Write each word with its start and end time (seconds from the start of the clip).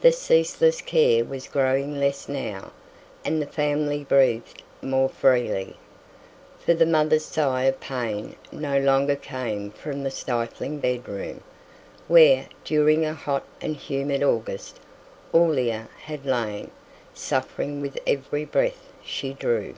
The 0.00 0.10
ceaseless 0.10 0.80
care 0.82 1.24
was 1.24 1.46
growing 1.46 2.00
less 2.00 2.28
now, 2.28 2.72
and 3.24 3.40
the 3.40 3.46
family 3.46 4.02
breathed 4.02 4.64
more 4.82 5.08
freely, 5.08 5.76
for 6.58 6.74
the 6.74 6.84
mother's 6.84 7.24
sigh 7.26 7.66
of 7.66 7.78
pain 7.78 8.34
no 8.50 8.80
longer 8.80 9.14
came 9.14 9.70
from 9.70 10.02
the 10.02 10.10
stifling 10.10 10.80
bedroom, 10.80 11.44
where, 12.08 12.46
during 12.64 13.04
a 13.04 13.14
hot 13.14 13.44
and 13.60 13.76
humid 13.76 14.24
August, 14.24 14.80
Aurelia 15.32 15.88
had 16.02 16.26
lain, 16.26 16.72
suffering 17.14 17.80
with 17.80 17.96
every 18.08 18.44
breath 18.44 18.88
she 19.04 19.32
drew. 19.34 19.76